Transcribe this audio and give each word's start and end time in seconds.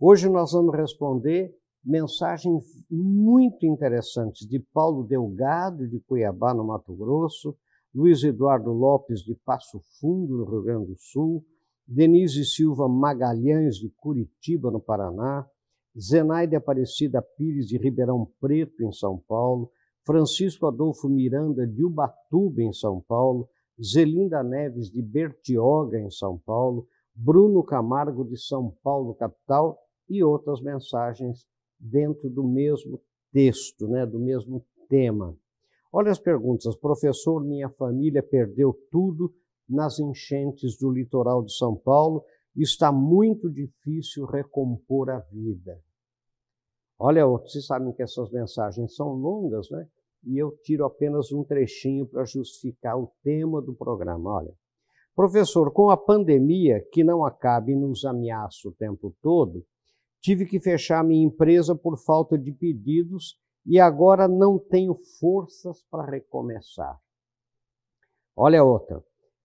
Hoje 0.00 0.28
nós 0.28 0.52
vamos 0.52 0.76
responder 0.76 1.52
mensagens 1.84 2.64
muito 2.88 3.66
interessantes 3.66 4.46
de 4.46 4.60
Paulo 4.72 5.02
Delgado, 5.02 5.88
de 5.88 5.98
Cuiabá, 5.98 6.54
no 6.54 6.64
Mato 6.64 6.94
Grosso, 6.94 7.56
Luiz 7.92 8.22
Eduardo 8.22 8.70
Lopes, 8.70 9.22
de 9.22 9.34
Passo 9.44 9.80
Fundo, 9.98 10.36
no 10.36 10.44
Rio 10.44 10.62
Grande 10.62 10.86
do 10.92 10.96
Sul, 10.96 11.44
Denise 11.84 12.44
Silva 12.44 12.88
Magalhães, 12.88 13.74
de 13.74 13.90
Curitiba, 13.96 14.70
no 14.70 14.78
Paraná, 14.78 15.44
Zenaide 15.98 16.54
Aparecida 16.54 17.20
Pires, 17.20 17.66
de 17.66 17.76
Ribeirão 17.76 18.30
Preto, 18.40 18.84
em 18.84 18.92
São 18.92 19.20
Paulo, 19.26 19.68
Francisco 20.06 20.68
Adolfo 20.68 21.08
Miranda, 21.08 21.66
de 21.66 21.84
Ubatuba, 21.84 22.62
em 22.62 22.72
São 22.72 23.00
Paulo, 23.00 23.48
Zelinda 23.82 24.44
Neves, 24.44 24.92
de 24.92 25.02
Bertioga, 25.02 25.98
em 25.98 26.08
São 26.08 26.38
Paulo, 26.38 26.86
Bruno 27.12 27.64
Camargo, 27.64 28.24
de 28.24 28.40
São 28.40 28.72
Paulo, 28.80 29.12
capital, 29.16 29.76
e 30.08 30.22
outras 30.22 30.60
mensagens 30.60 31.46
dentro 31.78 32.28
do 32.28 32.42
mesmo 32.42 33.00
texto, 33.32 33.86
né, 33.86 34.04
do 34.06 34.18
mesmo 34.18 34.64
tema. 34.88 35.36
Olha 35.92 36.10
as 36.10 36.18
perguntas. 36.18 36.76
Professor, 36.76 37.42
minha 37.42 37.68
família 37.68 38.22
perdeu 38.22 38.78
tudo 38.90 39.32
nas 39.68 39.98
enchentes 39.98 40.76
do 40.78 40.90
litoral 40.90 41.42
de 41.42 41.52
São 41.54 41.76
Paulo. 41.76 42.24
Está 42.56 42.90
muito 42.90 43.50
difícil 43.50 44.24
recompor 44.26 45.10
a 45.10 45.18
vida. 45.20 45.80
Olha, 46.98 47.24
vocês 47.26 47.64
sabem 47.64 47.92
que 47.92 48.02
essas 48.02 48.30
mensagens 48.30 48.96
são 48.96 49.12
longas, 49.12 49.70
né? 49.70 49.86
E 50.24 50.36
eu 50.36 50.50
tiro 50.62 50.84
apenas 50.84 51.30
um 51.30 51.44
trechinho 51.44 52.06
para 52.06 52.24
justificar 52.24 52.98
o 52.98 53.12
tema 53.22 53.62
do 53.62 53.72
programa. 53.72 54.30
Olha, 54.30 54.52
professor, 55.14 55.72
com 55.72 55.90
a 55.90 55.96
pandemia 55.96 56.84
que 56.92 57.04
não 57.04 57.24
acaba 57.24 57.70
e 57.70 57.76
nos 57.76 58.04
ameaça 58.04 58.68
o 58.68 58.72
tempo 58.72 59.14
todo, 59.22 59.64
Tive 60.20 60.46
que 60.46 60.60
fechar 60.60 61.04
minha 61.04 61.26
empresa 61.26 61.74
por 61.74 61.96
falta 61.98 62.36
de 62.36 62.52
pedidos 62.52 63.38
e 63.64 63.78
agora 63.78 64.26
não 64.26 64.58
tenho 64.58 64.94
forças 65.20 65.84
para 65.90 66.10
recomeçar. 66.10 66.98
Olha 68.36 68.64
outra. 68.64 69.02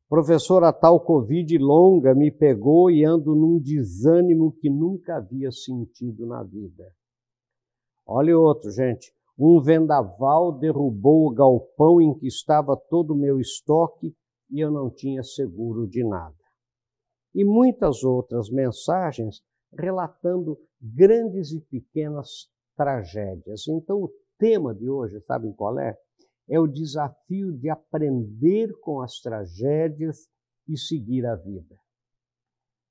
Professora, 0.08 0.72
tal 0.72 1.00
Covid 1.00 1.58
longa 1.58 2.14
me 2.14 2.32
pegou 2.32 2.92
e 2.92 3.04
ando 3.04 3.34
num 3.34 3.60
desânimo 3.60 4.52
que 4.52 4.70
nunca 4.70 5.18
havia 5.18 5.52
sentido 5.52 6.26
na 6.28 6.44
vida. 6.44 6.86
Olha 8.06 8.38
outro, 8.38 8.70
gente. 8.70 9.12
Um 9.38 9.60
vendaval 9.60 10.52
derrubou 10.52 11.28
o 11.28 11.34
galpão 11.34 12.00
em 12.00 12.14
que 12.14 12.28
estava 12.28 12.78
todo 12.78 13.14
o 13.14 13.18
meu 13.18 13.40
estoque 13.40 14.16
e 14.52 14.60
eu 14.60 14.70
não 14.70 14.92
tinha 14.92 15.24
seguro 15.24 15.88
de 15.88 16.04
nada. 16.04 16.36
E 17.34 17.44
muitas 17.44 18.04
outras 18.04 18.52
mensagens 18.52 19.42
relatando 19.78 20.58
grandes 20.82 21.52
e 21.52 21.62
pequenas 21.62 22.50
tragédias. 22.76 23.68
Então, 23.68 24.04
o 24.04 24.14
tema 24.38 24.74
de 24.74 24.90
hoje, 24.90 25.20
sabem 25.22 25.54
qual 25.54 25.80
é? 25.80 25.98
É 26.50 26.60
o 26.60 26.68
desafio 26.68 27.54
de 27.54 27.70
aprender 27.70 28.72
com 28.82 29.02
as 29.02 29.20
tragédias 29.20 30.28
e 30.68 30.78
seguir 30.78 31.26
a 31.26 31.36
vida. 31.36 31.76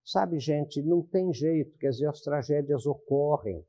Sabe, 0.04 0.38
gente, 0.38 0.82
não 0.82 1.02
tem 1.02 1.32
jeito, 1.32 1.76
quer 1.78 1.90
dizer, 1.90 2.08
as 2.08 2.20
tragédias 2.20 2.86
ocorrem 2.86 3.64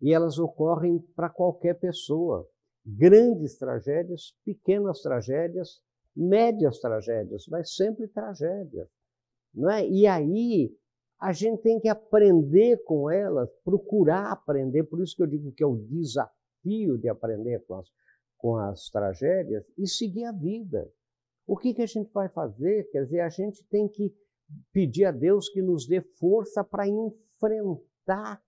e 0.00 0.12
elas 0.12 0.38
ocorrem 0.38 0.98
para 1.14 1.28
qualquer 1.28 1.78
pessoa. 1.78 2.48
Grandes 2.84 3.56
tragédias, 3.58 4.34
pequenas 4.44 5.02
tragédias, 5.02 5.80
médias 6.16 6.80
tragédias, 6.80 7.44
mas 7.48 7.74
sempre 7.74 8.08
tragédias. 8.08 8.88
Não 9.54 9.70
é? 9.70 9.86
E 9.86 10.06
aí 10.06 10.74
a 11.20 11.32
gente 11.32 11.62
tem 11.62 11.80
que 11.80 11.88
aprender 11.88 12.82
com 12.84 13.10
elas, 13.10 13.50
procurar 13.64 14.30
aprender, 14.30 14.84
por 14.84 15.02
isso 15.02 15.16
que 15.16 15.22
eu 15.22 15.26
digo 15.26 15.52
que 15.52 15.62
é 15.62 15.66
o 15.66 15.76
desafio 15.76 16.96
de 16.98 17.08
aprender 17.08 17.64
com 17.66 17.74
as, 17.74 17.88
com 18.36 18.56
as 18.56 18.88
tragédias 18.88 19.64
e 19.76 19.86
seguir 19.86 20.24
a 20.24 20.32
vida. 20.32 20.88
O 21.46 21.56
que, 21.56 21.74
que 21.74 21.82
a 21.82 21.86
gente 21.86 22.12
vai 22.12 22.28
fazer? 22.28 22.88
Quer 22.90 23.04
dizer, 23.04 23.20
a 23.20 23.28
gente 23.28 23.64
tem 23.64 23.88
que 23.88 24.14
pedir 24.72 25.06
a 25.06 25.10
Deus 25.10 25.48
que 25.48 25.60
nos 25.60 25.86
dê 25.86 26.00
força 26.00 26.62
para 26.62 26.86
enfrentar 26.86 28.40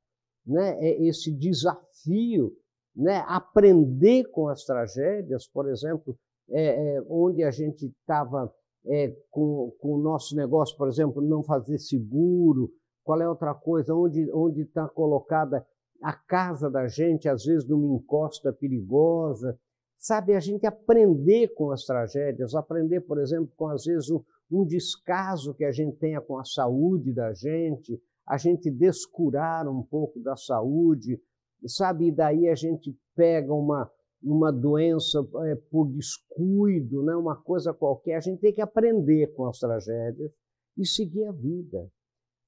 né, 0.46 0.78
é, 0.80 1.02
esse 1.02 1.32
desafio, 1.32 2.56
né, 2.94 3.24
aprender 3.26 4.24
com 4.30 4.48
as 4.48 4.64
tragédias, 4.64 5.46
por 5.46 5.68
exemplo, 5.68 6.16
é, 6.50 6.96
é, 6.96 7.02
onde 7.08 7.42
a 7.42 7.50
gente 7.50 7.86
estava 7.86 8.52
é, 8.86 9.14
com, 9.30 9.74
com, 9.80 9.94
o 9.94 9.98
nosso 9.98 10.34
negócio, 10.34 10.76
por 10.76 10.88
exemplo, 10.88 11.22
não 11.22 11.42
fazer 11.42 11.78
seguro, 11.78 12.70
qual 13.02 13.20
é 13.20 13.28
outra 13.28 13.54
coisa, 13.54 13.94
onde 13.94 14.60
está 14.62 14.88
colocada 14.88 15.66
a 16.02 16.12
casa 16.12 16.70
da 16.70 16.88
gente, 16.88 17.28
às 17.28 17.44
vezes 17.44 17.68
numa 17.68 17.96
encosta 17.96 18.52
perigosa. 18.52 19.58
Sabe, 19.98 20.34
a 20.34 20.40
gente 20.40 20.66
aprender 20.66 21.48
com 21.48 21.70
as 21.70 21.84
tragédias, 21.84 22.54
aprender, 22.54 23.02
por 23.02 23.18
exemplo, 23.20 23.52
com 23.54 23.68
às 23.68 23.84
vezes 23.84 24.10
um, 24.10 24.22
um 24.50 24.64
descaso 24.64 25.54
que 25.54 25.64
a 25.64 25.70
gente 25.70 25.98
tenha 25.98 26.20
com 26.22 26.38
a 26.38 26.44
saúde 26.44 27.12
da 27.12 27.34
gente, 27.34 28.00
a 28.26 28.38
gente 28.38 28.70
descurar 28.70 29.68
um 29.68 29.82
pouco 29.82 30.18
da 30.20 30.36
saúde, 30.36 31.20
sabe, 31.66 32.08
e 32.08 32.12
daí 32.12 32.48
a 32.48 32.54
gente 32.54 32.96
pega 33.14 33.52
uma, 33.52 33.90
uma 34.22 34.52
doença 34.52 35.26
é, 35.46 35.54
por 35.54 35.86
descuido, 35.86 37.02
né, 37.02 37.14
uma 37.14 37.36
coisa 37.36 37.72
qualquer. 37.72 38.16
A 38.16 38.20
gente 38.20 38.40
tem 38.40 38.52
que 38.52 38.60
aprender 38.60 39.28
com 39.34 39.46
as 39.46 39.58
tragédias 39.58 40.30
e 40.76 40.86
seguir 40.86 41.24
a 41.24 41.32
vida. 41.32 41.90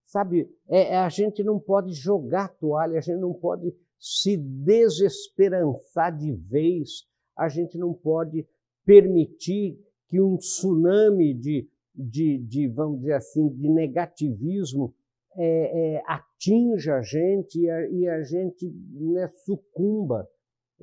Sabe, 0.06 0.50
é, 0.68 0.94
é, 0.94 0.96
a 0.98 1.08
gente 1.08 1.42
não 1.42 1.58
pode 1.58 1.92
jogar 1.92 2.48
toalha, 2.48 2.98
a 2.98 3.00
gente 3.00 3.20
não 3.20 3.32
pode 3.32 3.74
se 3.98 4.36
desesperançar 4.36 6.16
de 6.16 6.32
vez, 6.32 7.06
a 7.36 7.48
gente 7.48 7.78
não 7.78 7.94
pode 7.94 8.46
permitir 8.84 9.78
que 10.08 10.20
um 10.20 10.36
tsunami 10.36 11.32
de, 11.32 11.66
de, 11.94 12.38
de 12.38 12.68
vamos 12.68 13.00
dizer 13.00 13.14
assim, 13.14 13.48
de 13.48 13.68
negativismo 13.70 14.94
é, 15.34 15.94
é, 15.96 16.02
atinja 16.06 16.96
a 16.96 17.02
gente 17.02 17.58
e 17.58 17.70
a, 17.70 17.88
e 17.88 18.08
a 18.08 18.22
gente 18.22 18.70
né, 18.92 19.28
sucumba. 19.46 20.28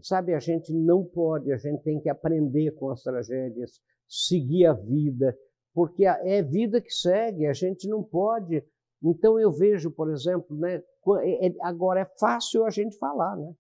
Sabe, 0.02 0.34
a 0.34 0.40
gente 0.40 0.74
não 0.74 1.04
pode, 1.04 1.52
a 1.52 1.58
gente 1.58 1.84
tem 1.84 2.00
que 2.00 2.10
aprender 2.10 2.72
com 2.72 2.90
as 2.90 3.02
tragédias, 3.02 3.82
seguir 4.08 4.66
a 4.66 4.74
vida, 4.74 5.36
porque 5.74 6.06
é 6.06 6.42
vida 6.42 6.82
que 6.82 6.92
segue, 6.92 7.46
a 7.46 7.54
gente 7.54 7.88
não 7.88 8.04
pode. 8.04 8.64
Então 9.04 9.40
eu 9.40 9.52
vejo, 9.52 9.92
por 9.92 10.10
exemplo, 10.12 10.58
né, 10.58 10.82
é, 11.22 11.48
é, 11.48 11.54
agora 11.62 12.02
é 12.02 12.08
fácil 12.20 12.66
a 12.66 12.70
gente 12.70 12.98
falar, 12.98 13.36
né? 13.38 13.54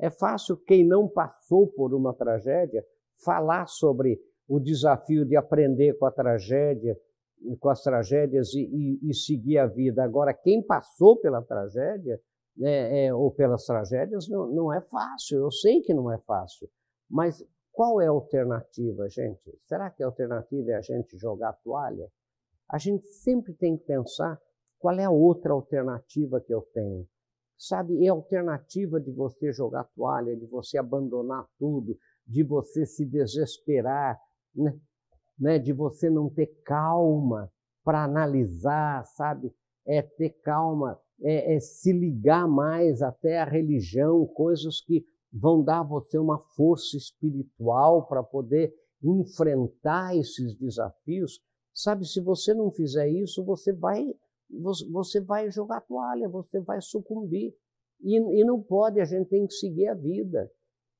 É 0.00 0.10
fácil 0.10 0.56
quem 0.56 0.86
não 0.86 1.08
passou 1.08 1.66
por 1.66 1.92
uma 1.92 2.14
tragédia 2.14 2.84
falar 3.24 3.66
sobre 3.66 4.20
o 4.48 4.60
desafio 4.60 5.24
de 5.24 5.36
aprender 5.36 5.98
com 5.98 6.06
a 6.06 6.10
tragédia, 6.10 6.96
com 7.58 7.68
as 7.68 7.82
tragédias 7.82 8.54
e, 8.54 8.60
e, 8.60 9.10
e 9.10 9.14
seguir 9.14 9.58
a 9.58 9.66
vida. 9.66 10.02
Agora, 10.02 10.32
quem 10.32 10.62
passou 10.62 11.16
pela 11.20 11.42
tragédia 11.42 12.18
é, 12.62 13.06
é, 13.06 13.14
ou 13.14 13.30
pelas 13.30 13.64
tragédias, 13.64 14.28
não, 14.28 14.46
não 14.46 14.72
é 14.72 14.80
fácil. 14.80 15.38
Eu 15.38 15.50
sei 15.50 15.80
que 15.80 15.94
não 15.94 16.10
é 16.12 16.18
fácil. 16.18 16.68
Mas 17.08 17.44
qual 17.72 18.00
é 18.00 18.06
a 18.06 18.10
alternativa, 18.10 19.08
gente? 19.08 19.56
Será 19.60 19.90
que 19.90 20.02
a 20.02 20.06
alternativa 20.06 20.72
é 20.72 20.74
a 20.74 20.80
gente 20.80 21.16
jogar 21.16 21.50
a 21.50 21.52
toalha? 21.52 22.10
A 22.68 22.76
gente 22.76 23.06
sempre 23.06 23.54
tem 23.54 23.76
que 23.76 23.84
pensar 23.84 24.40
qual 24.78 24.98
é 24.98 25.04
a 25.04 25.10
outra 25.10 25.52
alternativa 25.52 26.40
que 26.40 26.52
eu 26.52 26.62
tenho. 26.74 27.06
Sabe, 27.56 28.04
é 28.04 28.08
a 28.08 28.12
alternativa 28.12 29.00
de 29.00 29.10
você 29.10 29.52
jogar 29.52 29.80
a 29.80 29.84
toalha, 29.84 30.36
de 30.36 30.46
você 30.46 30.78
abandonar 30.78 31.46
tudo, 31.58 31.98
de 32.26 32.44
você 32.44 32.86
se 32.86 33.04
desesperar, 33.04 34.20
né? 34.54 34.78
né? 35.38 35.58
de 35.58 35.72
você 35.72 36.08
não 36.08 36.30
ter 36.30 36.46
calma 36.64 37.50
para 37.82 38.04
analisar, 38.04 39.04
sabe? 39.06 39.52
É 39.84 40.02
ter 40.02 40.30
calma 40.42 41.00
é, 41.22 41.56
é 41.56 41.60
se 41.60 41.92
ligar 41.92 42.48
mais 42.48 43.02
até 43.02 43.38
à 43.38 43.44
religião, 43.44 44.26
coisas 44.26 44.80
que 44.80 45.04
vão 45.32 45.62
dar 45.62 45.80
a 45.80 45.84
você 45.84 46.18
uma 46.18 46.38
força 46.56 46.96
espiritual 46.96 48.06
para 48.06 48.22
poder 48.22 48.72
enfrentar 49.02 50.16
esses 50.16 50.56
desafios. 50.56 51.40
Sabe, 51.74 52.06
se 52.06 52.20
você 52.20 52.54
não 52.54 52.70
fizer 52.70 53.08
isso, 53.08 53.44
você 53.44 53.72
vai 53.72 54.04
você 54.90 55.20
vai 55.20 55.50
jogar 55.50 55.82
toalha, 55.82 56.28
você 56.28 56.58
vai 56.60 56.80
sucumbir. 56.80 57.54
E, 58.00 58.16
e 58.16 58.44
não 58.44 58.62
pode, 58.62 59.00
a 59.00 59.04
gente 59.04 59.28
tem 59.28 59.46
que 59.46 59.52
seguir 59.52 59.88
a 59.88 59.94
vida. 59.94 60.50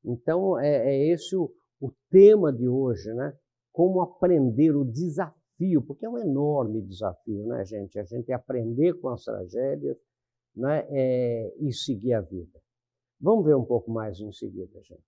Então, 0.05 0.59
é, 0.59 0.91
é 0.91 1.12
esse 1.12 1.35
o, 1.35 1.50
o 1.81 1.91
tema 2.11 2.53
de 2.53 2.69
hoje, 2.69 3.12
né? 3.14 3.32
Como 3.73 4.03
aprender 4.03 4.76
o 4.76 4.85
desafio, 4.85 5.82
porque 5.87 6.05
é 6.05 6.11
um 6.11 6.19
enorme 6.19 6.82
desafio, 6.82 7.47
né, 7.47 7.64
gente? 7.64 7.99
A 7.99 8.05
gente 8.05 8.32
aprender 8.32 8.94
com 8.94 9.09
as 9.09 9.25
tragédias, 9.25 9.97
né, 10.58 10.87
é, 10.90 11.55
e 11.60 11.72
seguir 11.72 12.14
a 12.14 12.20
vida. 12.20 12.60
Vamos 13.20 13.44
ver 13.44 13.55
um 13.55 13.64
pouco 13.64 13.90
mais 13.90 14.19
em 14.20 14.32
seguida, 14.32 14.81
gente. 14.82 15.02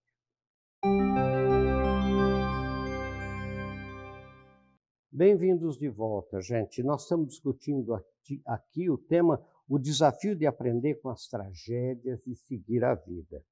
Bem-vindos 5.13 5.77
de 5.77 5.89
volta, 5.89 6.41
gente. 6.41 6.83
Nós 6.83 7.03
estamos 7.03 7.29
discutindo 7.29 7.95
aqui, 7.95 8.41
aqui 8.47 8.89
o 8.89 8.97
tema 8.97 9.45
o 9.69 9.79
desafio 9.79 10.35
de 10.35 10.47
aprender 10.47 10.97
com 10.97 11.09
as 11.09 11.29
tragédias 11.29 12.27
e 12.27 12.35
seguir 12.35 12.85
a 12.85 12.95
vida. 12.95 13.45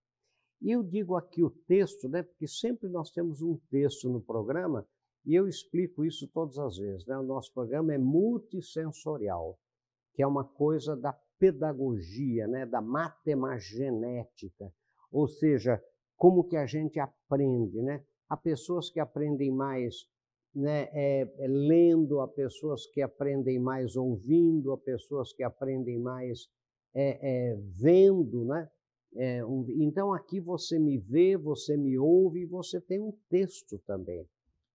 E 0.61 0.73
eu 0.73 0.83
digo 0.83 1.15
aqui 1.17 1.43
o 1.45 1.51
texto, 1.51 2.09
né, 2.09 2.23
porque 2.23 2.47
sempre 2.49 2.89
nós 2.89 3.11
temos 3.11 3.43
um 3.43 3.57
texto 3.71 4.09
no 4.09 4.21
programa 4.21 4.87
e 5.25 5.35
eu 5.35 5.47
explico 5.47 6.05
isso 6.05 6.27
todas 6.29 6.59
as 6.59 6.77
vezes. 6.77 7.07
Né? 7.07 7.17
O 7.19 7.23
nosso 7.23 7.53
programa 7.53 7.95
é 7.95 7.99
multissensorial, 7.99 9.59
que 10.13 10.23
é 10.23 10.27
uma 10.27 10.45
coisa 10.45 10.97
da 10.97 11.13
pedagogia, 11.39 12.47
né, 12.47 12.67
da 12.67 12.81
matemagenética, 12.81 14.73
ou 15.11 15.29
seja, 15.29 15.83
como 16.17 16.45
que 16.45 16.57
a 16.57 16.67
gente 16.67 16.99
aprende, 16.99 17.81
né? 17.81 18.05
Há 18.29 18.37
pessoas 18.37 18.91
que 18.91 19.01
aprendem 19.01 19.51
mais 19.51 20.07
né, 20.55 20.89
é, 20.93 21.21
é, 21.39 21.47
lendo, 21.47 22.21
há 22.21 22.29
pessoas 22.29 22.87
que 22.87 23.01
aprendem 23.01 23.59
mais 23.59 23.97
ouvindo, 23.97 24.73
há 24.73 24.79
pessoas 24.79 25.33
que 25.33 25.43
aprendem 25.43 25.99
mais 25.99 26.49
é, 26.95 27.57
vendo, 27.81 28.45
né? 28.45 28.69
Um, 29.47 29.65
então 29.81 30.13
aqui 30.13 30.41
você 30.41 30.79
me 30.79 30.99
vê, 30.99 31.37
você 31.37 31.77
me 31.77 31.97
ouve 31.99 32.41
e 32.41 32.47
você 32.47 32.81
tem 32.81 33.01
um 33.01 33.13
texto 33.31 33.79
também, 33.87 34.29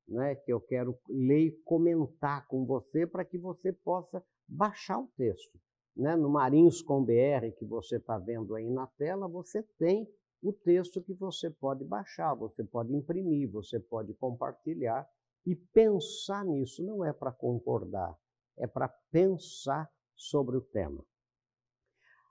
né? 0.08 0.36
Que 0.36 0.52
eu 0.54 0.62
quero 0.62 0.98
ler 1.10 1.48
e 1.48 1.52
comentar 1.64 2.48
com 2.48 2.66
você 2.66 3.06
para 3.06 3.26
que 3.26 3.38
você 3.38 3.74
possa 3.74 4.24
baixar 4.48 5.00
o 5.00 5.10
texto. 5.18 5.60
Né? 5.96 6.16
No 6.16 6.30
Marinhos 6.30 6.82
com 6.82 7.04
BR 7.04 7.52
que 7.58 7.66
você 7.66 7.98
está 7.98 8.18
vendo 8.18 8.56
aí 8.56 8.70
na 8.70 8.88
tela, 8.88 9.28
você 9.28 9.64
tem 9.78 10.08
o 10.42 10.52
texto 10.52 11.02
que 11.02 11.14
você 11.14 11.50
pode 11.50 11.86
baixar, 11.86 12.34
você 12.34 12.64
pode 12.64 12.94
imprimir, 12.94 13.50
você 13.50 13.80
pode 13.80 14.14
compartilhar 14.16 15.08
e 15.46 15.56
pensar 15.56 16.44
nisso. 16.46 16.84
Não 16.84 17.04
é 17.04 17.14
para 17.14 17.32
concordar, 17.32 18.14
é 18.58 18.68
para 18.68 18.88
pensar 19.12 19.90
sobre 20.16 20.58
o 20.58 20.62
tema. 20.62 21.04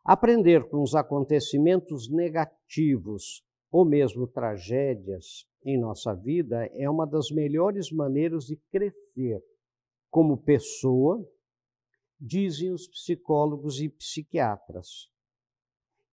Aprender 0.04 0.68
com 0.68 0.82
os 0.82 0.94
acontecimentos 0.94 2.10
negativos 2.10 3.44
ou 3.70 3.84
mesmo 3.84 4.26
tragédias 4.26 5.46
em 5.64 5.78
nossa 5.78 6.12
vida 6.12 6.66
é 6.74 6.90
uma 6.90 7.06
das 7.06 7.30
melhores 7.30 7.90
maneiras 7.92 8.44
de 8.44 8.56
crescer 8.70 9.42
como 10.10 10.36
pessoa, 10.36 11.24
dizem 12.24 12.72
os 12.72 12.86
psicólogos 12.86 13.80
e 13.80 13.88
psiquiatras. 13.88 15.10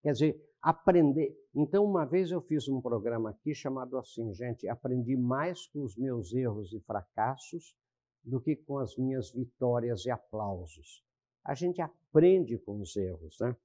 Quer 0.01 0.13
dizer, 0.13 0.49
aprender. 0.59 1.37
Então, 1.53 1.85
uma 1.85 2.03
vez 2.03 2.31
eu 2.31 2.41
fiz 2.41 2.67
um 2.67 2.81
programa 2.81 3.29
aqui 3.29 3.53
chamado 3.53 3.95
assim, 3.95 4.33
gente, 4.33 4.67
aprendi 4.67 5.15
mais 5.15 5.67
com 5.67 5.83
os 5.83 5.95
meus 5.95 6.33
erros 6.33 6.73
e 6.73 6.79
fracassos 6.79 7.75
do 8.23 8.41
que 8.41 8.55
com 8.55 8.79
as 8.79 8.97
minhas 8.97 9.31
vitórias 9.31 10.05
e 10.05 10.09
aplausos. 10.09 11.03
A 11.45 11.53
gente 11.53 11.79
aprende 11.79 12.57
com 12.57 12.81
os 12.81 12.95
erros, 12.95 13.37
né? 13.39 13.55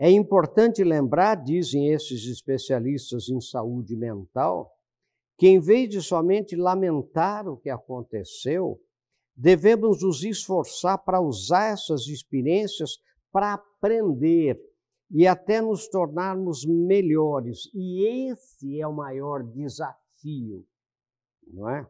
É 0.00 0.10
importante 0.10 0.84
lembrar, 0.84 1.34
dizem 1.36 1.88
esses 1.92 2.24
especialistas 2.26 3.28
em 3.28 3.40
saúde 3.40 3.96
mental, 3.96 4.72
que 5.36 5.48
em 5.48 5.58
vez 5.58 5.88
de 5.88 6.00
somente 6.00 6.54
lamentar 6.54 7.48
o 7.48 7.56
que 7.56 7.68
aconteceu, 7.68 8.80
devemos 9.38 10.02
nos 10.02 10.24
esforçar 10.24 10.98
para 10.98 11.20
usar 11.20 11.72
essas 11.72 12.08
experiências 12.08 12.98
para 13.30 13.54
aprender 13.54 14.60
e 15.08 15.28
até 15.28 15.62
nos 15.62 15.86
tornarmos 15.86 16.66
melhores. 16.66 17.70
E 17.72 18.30
esse 18.30 18.80
é 18.80 18.86
o 18.86 18.92
maior 18.92 19.44
desafio, 19.44 20.66
não 21.46 21.70
é? 21.70 21.86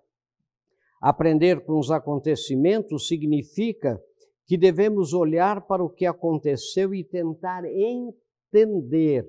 Aprender 1.00 1.64
com 1.64 1.78
os 1.78 1.90
acontecimentos 1.90 3.08
significa 3.08 3.98
que 4.44 4.58
devemos 4.58 5.14
olhar 5.14 5.66
para 5.66 5.82
o 5.82 5.88
que 5.88 6.04
aconteceu 6.04 6.94
e 6.94 7.02
tentar 7.02 7.64
entender 7.64 9.26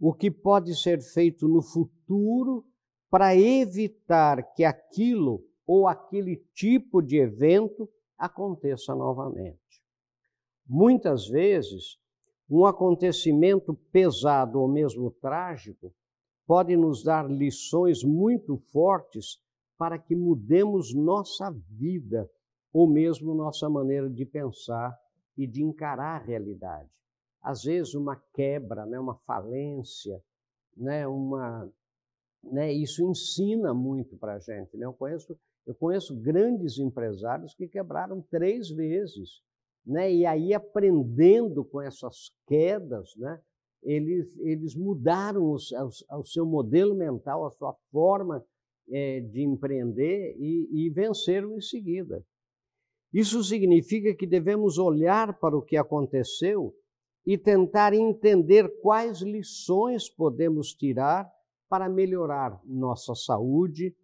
o 0.00 0.12
que 0.12 0.30
pode 0.30 0.74
ser 0.74 1.00
feito 1.00 1.46
no 1.46 1.62
futuro 1.62 2.64
para 3.08 3.36
evitar 3.36 4.42
que 4.54 4.64
aquilo 4.64 5.44
ou 5.66 5.86
aquele 5.86 6.36
tipo 6.52 7.00
de 7.00 7.18
evento 7.18 7.88
aconteça 8.18 8.94
novamente. 8.94 9.58
Muitas 10.66 11.26
vezes, 11.26 11.98
um 12.48 12.64
acontecimento 12.66 13.74
pesado 13.92 14.60
ou 14.60 14.68
mesmo 14.68 15.10
trágico 15.10 15.92
pode 16.46 16.76
nos 16.76 17.02
dar 17.02 17.30
lições 17.30 18.02
muito 18.02 18.56
fortes 18.70 19.42
para 19.76 19.98
que 19.98 20.14
mudemos 20.14 20.94
nossa 20.94 21.50
vida 21.70 22.30
ou 22.72 22.88
mesmo 22.88 23.34
nossa 23.34 23.68
maneira 23.68 24.10
de 24.10 24.24
pensar 24.24 24.98
e 25.36 25.46
de 25.46 25.62
encarar 25.62 26.20
a 26.20 26.24
realidade. 26.24 26.90
Às 27.42 27.62
vezes 27.62 27.94
uma 27.94 28.16
quebra, 28.32 28.86
né, 28.86 28.98
uma 28.98 29.16
falência, 29.26 30.22
né, 30.76 31.06
uma, 31.06 31.70
né, 32.42 32.72
isso 32.72 33.08
ensina 33.08 33.74
muito 33.74 34.16
para 34.16 34.34
a 34.34 34.38
gente. 34.38 34.76
Né? 34.76 34.86
Eu, 34.86 34.92
conheço, 34.92 35.38
eu 35.66 35.74
conheço 35.74 36.14
grandes 36.14 36.78
empresários 36.78 37.54
que 37.54 37.66
quebraram 37.66 38.20
três 38.30 38.70
vezes 38.70 39.42
né? 39.86 40.12
E 40.12 40.24
aí 40.24 40.54
aprendendo 40.54 41.64
com 41.64 41.80
essas 41.80 42.32
quedas, 42.46 43.14
né? 43.16 43.40
Eles, 43.82 44.38
eles 44.38 44.74
mudaram 44.74 45.50
os, 45.50 45.70
o, 45.72 46.18
o 46.18 46.24
seu 46.24 46.46
modelo 46.46 46.94
mental, 46.94 47.44
a 47.44 47.50
sua 47.50 47.74
forma 47.92 48.42
é, 48.90 49.20
de 49.20 49.42
empreender 49.42 50.34
e, 50.38 50.86
e 50.86 50.90
venceram 50.90 51.54
em 51.54 51.60
seguida. 51.60 52.24
Isso 53.12 53.44
significa 53.44 54.14
que 54.14 54.26
devemos 54.26 54.78
olhar 54.78 55.38
para 55.38 55.56
o 55.56 55.62
que 55.62 55.76
aconteceu 55.76 56.74
e 57.26 57.36
tentar 57.36 57.92
entender 57.92 58.80
quais 58.80 59.20
lições 59.20 60.08
podemos 60.08 60.72
tirar 60.72 61.30
para 61.68 61.88
melhorar 61.88 62.58
nossa 62.64 63.14
saúde, 63.14 63.94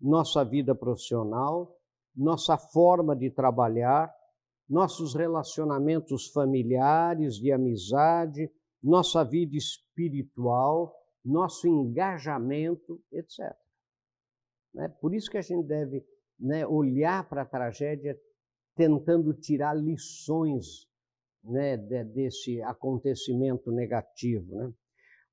nossa 0.00 0.44
vida 0.44 0.74
profissional, 0.74 1.76
nossa 2.16 2.56
forma 2.56 3.14
de 3.14 3.30
trabalhar 3.30 4.12
nossos 4.70 5.14
relacionamentos 5.16 6.28
familiares, 6.28 7.34
de 7.34 7.50
amizade, 7.50 8.48
nossa 8.80 9.24
vida 9.24 9.56
espiritual, 9.56 10.94
nosso 11.24 11.66
engajamento, 11.66 13.02
etc. 13.12 13.52
Né? 14.72 14.88
Por 15.00 15.12
isso 15.12 15.28
que 15.28 15.38
a 15.38 15.42
gente 15.42 15.66
deve 15.66 16.04
né, 16.38 16.64
olhar 16.64 17.28
para 17.28 17.42
a 17.42 17.46
tragédia 17.46 18.16
tentando 18.76 19.34
tirar 19.34 19.74
lições 19.74 20.86
né, 21.42 21.76
desse 21.76 22.62
acontecimento 22.62 23.72
negativo. 23.72 24.54
Né? 24.54 24.72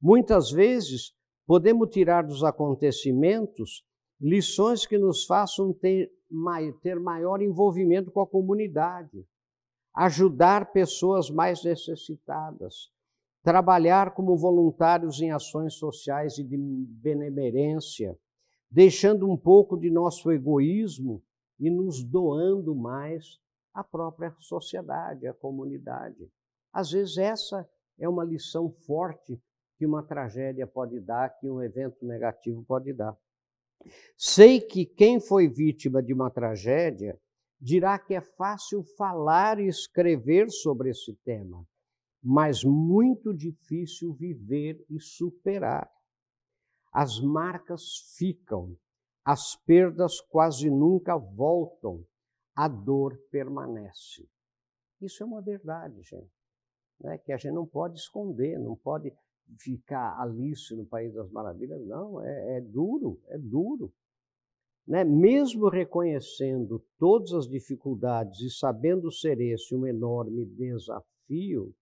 Muitas 0.01 0.49
vezes 0.49 1.13
podemos 1.45 1.89
tirar 1.89 2.23
dos 2.23 2.43
acontecimentos 2.43 3.86
lições 4.19 4.85
que 4.85 4.97
nos 4.97 5.25
façam 5.25 5.73
ter 5.73 6.11
ter 6.81 6.99
maior 6.99 7.41
envolvimento 7.41 8.11
com 8.11 8.19
a 8.19 8.27
comunidade, 8.27 9.25
ajudar 9.93 10.71
pessoas 10.71 11.29
mais 11.29 11.63
necessitadas, 11.63 12.91
trabalhar 13.41 14.13
como 14.13 14.35
voluntários 14.35 15.21
em 15.21 15.31
ações 15.31 15.75
sociais 15.75 16.37
e 16.37 16.43
de 16.43 16.57
benemerência, 16.57 18.17
deixando 18.69 19.29
um 19.29 19.37
pouco 19.37 19.77
de 19.77 19.89
nosso 19.89 20.29
egoísmo 20.31 21.23
e 21.59 21.69
nos 21.69 22.03
doando 22.03 22.75
mais 22.75 23.39
à 23.73 23.83
própria 23.83 24.35
sociedade, 24.39 25.27
à 25.27 25.33
comunidade. 25.33 26.29
Às 26.73 26.91
vezes, 26.91 27.17
essa 27.17 27.67
é 27.97 28.07
uma 28.07 28.25
lição 28.25 28.69
forte 28.69 29.41
que 29.77 29.85
uma 29.85 30.03
tragédia 30.03 30.67
pode 30.67 30.99
dar, 30.99 31.29
que 31.39 31.49
um 31.49 31.61
evento 31.61 32.05
negativo 32.05 32.63
pode 32.63 32.91
dar. 32.91 33.15
Sei 34.17 34.59
que 34.61 34.85
quem 34.85 35.19
foi 35.19 35.47
vítima 35.47 36.01
de 36.01 36.13
uma 36.13 36.29
tragédia 36.29 37.19
dirá 37.59 37.97
que 37.97 38.13
é 38.13 38.21
fácil 38.21 38.83
falar 38.97 39.59
e 39.59 39.67
escrever 39.67 40.49
sobre 40.49 40.89
esse 40.89 41.13
tema, 41.23 41.65
mas 42.23 42.63
muito 42.63 43.33
difícil 43.33 44.13
viver 44.13 44.83
e 44.89 44.99
superar. 44.99 45.89
As 46.91 47.19
marcas 47.19 48.15
ficam, 48.17 48.77
as 49.23 49.55
perdas 49.55 50.21
quase 50.21 50.69
nunca 50.69 51.17
voltam, 51.17 52.05
a 52.55 52.67
dor 52.67 53.17
permanece. 53.29 54.27
Isso 55.01 55.21
é 55.21 55.25
uma 55.25 55.41
verdade, 55.41 56.01
gente, 56.01 56.31
né? 56.99 57.17
que 57.19 57.31
a 57.31 57.37
gente 57.37 57.53
não 57.53 57.67
pode 57.67 57.99
esconder, 57.99 58.57
não 58.59 58.75
pode 58.75 59.11
ficar 59.59 60.19
Alice 60.19 60.75
no 60.75 60.85
País 60.85 61.13
das 61.13 61.29
Maravilhas, 61.31 61.85
não, 61.85 62.21
é, 62.21 62.57
é 62.57 62.61
duro, 62.61 63.19
é 63.27 63.37
duro. 63.37 63.93
Né? 64.87 65.03
Mesmo 65.03 65.69
reconhecendo 65.69 66.83
todas 66.97 67.33
as 67.33 67.47
dificuldades 67.47 68.39
e 68.41 68.49
sabendo 68.49 69.11
ser 69.11 69.39
esse 69.41 69.75
um 69.75 69.85
enorme 69.85 70.45
desafio, 70.45 71.73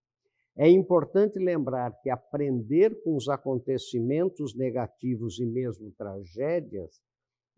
é 0.58 0.70
importante 0.70 1.38
lembrar 1.38 1.92
que 2.02 2.10
aprender 2.10 3.02
com 3.04 3.16
os 3.16 3.28
acontecimentos 3.28 4.56
negativos 4.56 5.40
e 5.40 5.46
mesmo 5.46 5.92
tragédias 5.92 7.02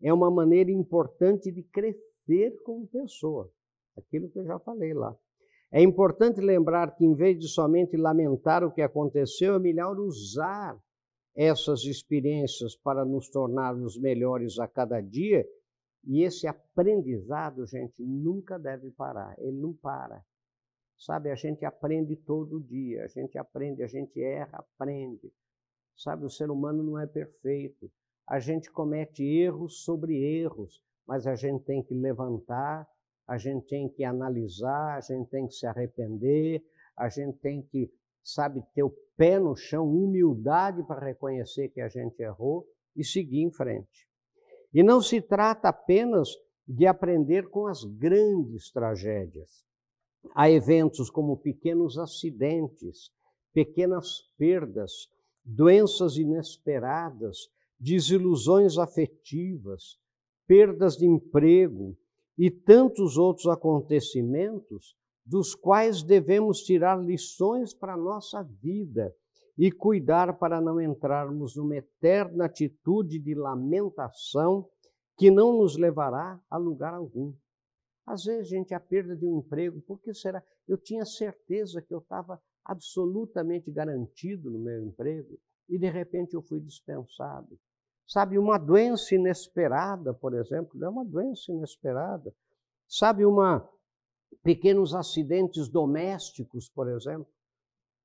é 0.02 0.12
uma 0.12 0.30
maneira 0.30 0.70
importante 0.70 1.50
de 1.50 1.62
crescer 1.62 2.56
como 2.64 2.86
pessoa. 2.88 3.50
Aquilo 3.96 4.28
que 4.28 4.38
eu 4.38 4.44
já 4.44 4.58
falei 4.58 4.92
lá. 4.92 5.16
É 5.70 5.82
importante 5.82 6.40
lembrar 6.40 6.94
que, 6.94 7.04
em 7.04 7.14
vez 7.14 7.38
de 7.38 7.48
somente 7.48 7.96
lamentar 7.96 8.64
o 8.64 8.72
que 8.72 8.80
aconteceu, 8.80 9.54
é 9.54 9.58
melhor 9.58 9.98
usar 9.98 10.78
essas 11.36 11.84
experiências 11.84 12.74
para 12.74 13.04
nos 13.04 13.28
tornarmos 13.28 13.98
melhores 13.98 14.58
a 14.58 14.66
cada 14.66 15.00
dia. 15.00 15.46
E 16.04 16.22
esse 16.22 16.46
aprendizado, 16.46 17.66
gente, 17.66 18.02
nunca 18.02 18.58
deve 18.58 18.90
parar, 18.90 19.34
ele 19.38 19.58
não 19.58 19.74
para. 19.74 20.24
Sabe, 20.96 21.30
a 21.30 21.34
gente 21.34 21.64
aprende 21.64 22.16
todo 22.16 22.60
dia, 22.60 23.04
a 23.04 23.06
gente 23.06 23.38
aprende, 23.38 23.82
a 23.82 23.86
gente 23.86 24.20
erra, 24.20 24.58
aprende. 24.58 25.30
Sabe, 25.96 26.24
o 26.24 26.30
ser 26.30 26.50
humano 26.50 26.82
não 26.82 26.98
é 26.98 27.06
perfeito. 27.06 27.90
A 28.26 28.40
gente 28.40 28.70
comete 28.70 29.22
erros 29.22 29.84
sobre 29.84 30.16
erros, 30.16 30.82
mas 31.06 31.26
a 31.26 31.34
gente 31.34 31.64
tem 31.64 31.82
que 31.82 31.94
levantar, 31.94 32.88
a 33.28 33.36
gente 33.36 33.66
tem 33.66 33.90
que 33.90 34.02
analisar, 34.02 34.96
a 34.96 35.00
gente 35.00 35.28
tem 35.28 35.46
que 35.46 35.52
se 35.52 35.66
arrepender, 35.66 36.64
a 36.96 37.10
gente 37.10 37.36
tem 37.38 37.60
que, 37.60 37.92
sabe, 38.24 38.62
ter 38.74 38.82
o 38.82 38.94
pé 39.18 39.38
no 39.38 39.54
chão, 39.54 39.86
humildade 39.86 40.82
para 40.84 41.04
reconhecer 41.04 41.68
que 41.68 41.82
a 41.82 41.88
gente 41.88 42.18
errou 42.20 42.66
e 42.96 43.04
seguir 43.04 43.42
em 43.42 43.52
frente. 43.52 44.08
E 44.72 44.82
não 44.82 45.02
se 45.02 45.20
trata 45.20 45.68
apenas 45.68 46.30
de 46.66 46.86
aprender 46.86 47.48
com 47.50 47.66
as 47.66 47.84
grandes 47.84 48.70
tragédias. 48.70 49.62
Há 50.34 50.50
eventos 50.50 51.10
como 51.10 51.36
pequenos 51.36 51.98
acidentes, 51.98 53.10
pequenas 53.52 54.22
perdas, 54.38 55.08
doenças 55.44 56.16
inesperadas, 56.16 57.36
desilusões 57.78 58.78
afetivas, 58.78 59.98
perdas 60.46 60.96
de 60.96 61.06
emprego, 61.06 61.96
e 62.38 62.50
tantos 62.50 63.16
outros 63.18 63.48
acontecimentos 63.48 64.96
dos 65.26 65.54
quais 65.54 66.02
devemos 66.02 66.62
tirar 66.62 66.96
lições 66.96 67.74
para 67.74 67.94
a 67.94 67.98
nossa 67.98 68.42
vida 68.42 69.14
e 69.58 69.72
cuidar 69.72 70.38
para 70.38 70.60
não 70.60 70.80
entrarmos 70.80 71.56
numa 71.56 71.76
eterna 71.76 72.44
atitude 72.44 73.18
de 73.18 73.34
lamentação 73.34 74.68
que 75.16 75.30
não 75.32 75.58
nos 75.58 75.76
levará 75.76 76.40
a 76.48 76.56
lugar 76.56 76.94
algum. 76.94 77.34
Às 78.06 78.24
vezes, 78.24 78.48
gente, 78.48 78.72
a 78.72 78.80
perda 78.80 79.16
de 79.16 79.26
um 79.26 79.38
emprego, 79.38 79.82
por 79.82 80.00
que 80.00 80.14
será? 80.14 80.42
Eu 80.66 80.78
tinha 80.78 81.04
certeza 81.04 81.82
que 81.82 81.92
eu 81.92 81.98
estava 81.98 82.40
absolutamente 82.64 83.70
garantido 83.70 84.48
no 84.48 84.58
meu 84.58 84.86
emprego 84.86 85.38
e 85.68 85.76
de 85.76 85.90
repente 85.90 86.34
eu 86.34 86.40
fui 86.40 86.60
dispensado. 86.60 87.58
Sabe, 88.08 88.38
uma 88.38 88.56
doença 88.56 89.14
inesperada, 89.14 90.14
por 90.14 90.32
exemplo, 90.32 90.82
é 90.82 90.88
uma 90.88 91.04
doença 91.04 91.52
inesperada. 91.52 92.34
Sabe, 92.88 93.26
uma 93.26 93.68
pequenos 94.42 94.94
acidentes 94.94 95.68
domésticos, 95.68 96.70
por 96.70 96.88
exemplo. 96.88 97.28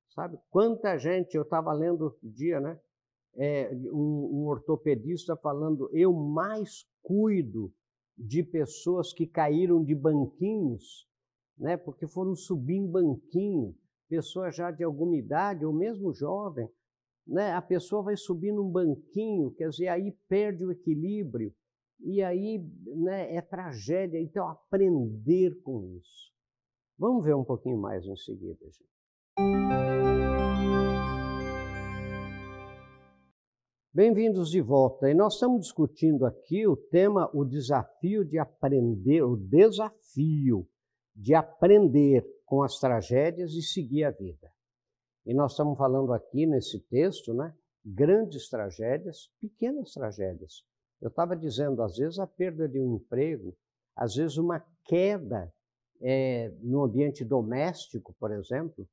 Sabe, 0.10 0.38
quanta 0.50 0.98
gente, 0.98 1.36
eu 1.36 1.43
estava 1.43 1.72
lendo 1.72 2.01
outro 2.03 2.29
dia, 2.29 2.60
né? 2.60 2.77
É, 3.36 3.74
um, 3.93 4.41
um 4.41 4.45
ortopedista 4.48 5.38
falando, 5.38 5.89
eu 5.93 6.12
mais 6.12 6.86
cuido 7.01 7.74
de 8.17 8.43
pessoas 8.43 9.13
que 9.13 9.25
caíram 9.25 9.81
de 9.83 9.95
banquinhos, 9.95 11.07
né? 11.57 11.77
Porque 11.77 12.07
foram 12.07 12.36
subir 12.36 12.75
em 12.75 12.91
banquinho, 12.91 13.74
pessoas 14.10 14.53
já 14.53 14.69
de 14.69 14.83
alguma 14.83 15.15
idade, 15.15 15.65
ou 15.65 15.72
mesmo 15.72 16.13
jovem, 16.13 16.69
né, 17.25 17.53
a 17.53 17.62
pessoa 17.62 18.03
vai 18.03 18.18
subir 18.18 18.51
num 18.51 18.70
banquinho, 18.70 19.51
quer 19.51 19.70
dizer, 19.70 19.88
aí 19.88 20.12
perde 20.27 20.65
o 20.65 20.72
equilíbrio, 20.72 21.53
e 22.00 22.22
aí 22.22 22.60
né, 22.98 23.34
é 23.36 23.42
tragédia. 23.42 24.20
Então, 24.20 24.48
aprender 24.48 25.56
com 25.62 25.84
isso. 25.98 26.34
Vamos 26.98 27.24
ver 27.24 27.36
um 27.36 27.44
pouquinho 27.44 27.77
mais 27.77 28.06
em 28.06 28.15
seguida, 28.15 28.65
gente. 28.65 28.94
Bem-vindos 33.94 34.50
de 34.50 34.60
volta. 34.60 35.10
E 35.10 35.13
nós 35.13 35.36
estamos 35.36 35.62
discutindo 35.62 36.25
aqui 36.25 36.68
o 36.68 36.75
tema, 36.75 37.30
o 37.34 37.46
desafio 37.46 38.25
de 38.25 38.38
aprender, 38.39 39.22
o 39.22 39.38
desafio 39.38 40.68
de 41.15 41.34
aprender 41.34 42.25
com 42.44 42.63
as 42.63 42.80
tragédias 42.80 43.53
e 43.53 43.62
seguir 43.62 44.03
a 44.03 44.12
vida. 44.12 44.51
E 45.25 45.34
nós 45.34 45.51
estamos 45.51 45.77
falando 45.77 46.12
aqui 46.13 46.46
nesse 46.46 46.80
texto, 46.80 47.34
né? 47.34 47.53
Grandes 47.86 48.50
tragédias, 48.50 49.30
pequenas 49.39 49.92
tragédias. 49.94 50.63
Eu 51.01 51.10
estava 51.10 51.36
dizendo, 51.36 51.82
às 51.82 51.98
vezes 51.98 52.20
a 52.20 52.27
perda 52.27 52.68
de 52.68 52.80
um 52.80 52.96
emprego, 52.96 53.56
às 53.96 54.15
vezes 54.15 54.38
uma 54.38 54.65
queda 54.86 55.53
é, 56.01 56.51
no 56.62 56.84
ambiente 56.84 57.24
doméstico, 57.24 58.13
por 58.20 58.32
exemplo. 58.32 58.88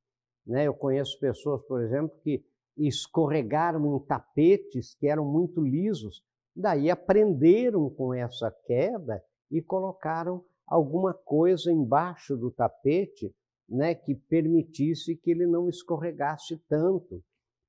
Né? 0.46 0.66
Eu 0.66 0.75
conheço 0.75 1.18
pessoas, 1.18 1.62
por 1.62 1.82
exemplo, 1.82 2.16
que 2.22 2.44
escorregaram 2.76 3.96
em 3.96 4.00
tapetes 4.06 4.94
que 4.94 5.06
eram 5.06 5.25
muito 5.25 5.60
lisos, 5.60 6.25
daí 6.54 6.90
aprenderam 6.90 7.90
com 7.90 8.14
essa 8.14 8.50
queda 8.64 9.22
e 9.50 9.60
colocaram 9.60 10.44
alguma 10.66 11.12
coisa 11.12 11.72
embaixo 11.72 12.37
do 12.37 12.50
tapete 12.50 13.34
né, 13.70 13.94
que 13.94 14.14
permitisse 14.14 15.14
que 15.16 15.30
ele 15.30 15.46
não 15.46 15.68
escorregasse 15.68 16.58
tanto. 16.68 17.22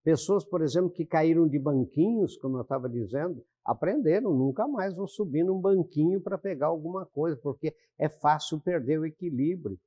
Pessoas, 0.03 0.43
por 0.43 0.63
exemplo, 0.63 0.89
que 0.89 1.05
caíram 1.05 1.47
de 1.47 1.59
banquinhos, 1.59 2.35
como 2.37 2.57
eu 2.57 2.63
estava 2.63 2.89
dizendo, 2.89 3.43
aprenderam, 3.63 4.33
nunca 4.33 4.67
mais 4.67 4.95
vão 4.97 5.05
subir 5.05 5.43
num 5.43 5.61
banquinho 5.61 6.19
para 6.19 6.39
pegar 6.39 6.67
alguma 6.67 7.05
coisa, 7.05 7.37
porque 7.37 7.75
é 7.99 8.09
fácil 8.09 8.59
perder 8.59 8.99
o 8.99 9.05
equilíbrio. 9.05 9.77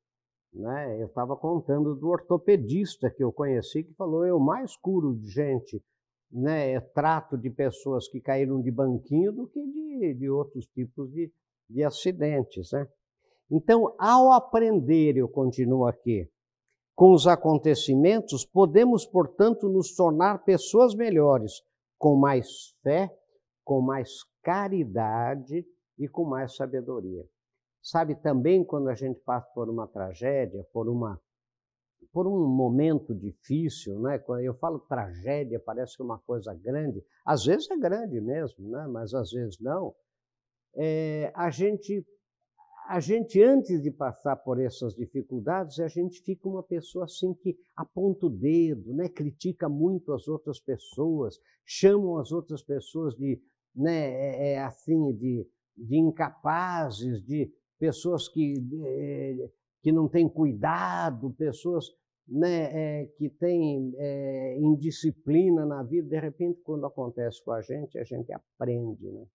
Né? 0.53 1.03
Eu 1.03 1.07
estava 1.07 1.37
contando 1.37 1.97
do 1.97 2.09
ortopedista 2.09 3.11
que 3.11 3.25
eu 3.25 3.33
conheci, 3.33 3.83
que 3.83 3.93
falou, 3.95 4.25
eu 4.25 4.39
mais 4.39 4.77
curo 4.77 5.17
de 5.17 5.27
gente, 5.29 5.83
né, 6.31 6.79
trato 6.81 7.37
de 7.37 7.51
pessoas 7.51 8.09
que 8.09 8.21
caíram 8.21 8.61
de 8.63 8.71
banquinho 8.71 9.33
do 9.33 9.49
que 9.49 9.61
de, 9.67 10.15
de 10.15 10.31
outros 10.31 10.67
tipos 10.67 11.11
de, 11.11 11.33
de 11.69 11.83
acidentes. 11.83 12.71
Né? 12.73 12.89
Então, 13.51 13.95
ao 13.99 14.33
aprender, 14.33 15.17
eu 15.17 15.29
continuo 15.29 15.87
aqui, 15.87 16.29
com 16.95 17.13
os 17.13 17.27
acontecimentos, 17.27 18.45
podemos, 18.45 19.05
portanto, 19.05 19.69
nos 19.69 19.95
tornar 19.95 20.45
pessoas 20.45 20.95
melhores, 20.95 21.63
com 21.99 22.17
mais 22.17 22.75
fé, 22.83 23.11
com 23.65 23.81
mais 23.81 24.23
caridade 24.43 25.67
e 25.99 26.09
com 26.09 26.25
mais 26.25 26.55
sabedoria. 26.55 27.25
Sabe, 27.83 28.15
também 28.15 28.65
quando 28.65 28.89
a 28.89 28.95
gente 28.95 29.21
passa 29.21 29.47
por 29.55 29.69
uma 29.69 29.87
tragédia, 29.87 30.65
por 30.73 30.89
uma 30.89 31.21
por 32.13 32.29
um 32.29 32.47
momento 32.47 33.15
difícil, 33.15 33.99
né? 33.99 34.19
Quando 34.19 34.43
eu 34.43 34.55
falo 34.55 34.79
tragédia, 34.79 35.59
parece 35.59 36.01
é 36.01 36.05
uma 36.05 36.19
coisa 36.19 36.55
grande. 36.55 37.05
Às 37.25 37.45
vezes 37.45 37.69
é 37.71 37.77
grande 37.77 38.21
mesmo, 38.21 38.69
né? 38.71 38.87
Mas 38.87 39.13
às 39.15 39.33
vezes 39.33 39.59
não. 39.59 39.93
É, 40.77 41.33
a 41.35 41.51
gente 41.51 42.07
a 42.87 43.01
gente, 43.01 43.43
antes 43.43 43.83
de 43.83 43.91
passar 43.91 44.37
por 44.37 44.61
essas 44.61 44.95
dificuldades, 44.95 45.81
a 45.81 45.89
gente 45.89 46.21
fica 46.23 46.49
uma 46.49 46.63
pessoa 46.63 47.07
assim 47.07 47.33
que 47.35 47.57
aponta 47.75 48.27
o 48.27 48.31
dedo, 48.31 48.93
né? 48.93 49.09
critica 49.09 49.69
muito 49.69 50.13
as 50.13 50.29
outras 50.29 50.61
pessoas, 50.61 51.41
chamam 51.65 52.19
as 52.19 52.31
outras 52.31 52.63
pessoas 52.63 53.15
de, 53.15 53.41
né, 53.75 54.11
é, 54.11 54.53
é 54.53 54.59
assim, 54.63 55.13
de, 55.15 55.47
de 55.77 55.97
incapazes, 55.97 57.25
de 57.25 57.51
pessoas 57.79 58.29
que, 58.29 58.55
é, 58.85 59.51
que 59.83 59.91
não 59.91 60.07
têm 60.07 60.29
cuidado, 60.29 61.33
pessoas 61.33 61.91
né, 62.29 63.03
é, 63.03 63.07
que 63.17 63.31
têm 63.31 63.95
é, 63.97 64.59
indisciplina 64.59 65.65
na 65.65 65.83
vida. 65.83 66.09
De 66.09 66.21
repente, 66.21 66.61
quando 66.63 66.87
acontece 66.87 67.43
com 67.43 67.53
a 67.53 67.63
gente, 67.63 67.99
a 67.99 68.05
gente 68.05 68.33
aprende, 68.33 69.11
né? 69.11 69.27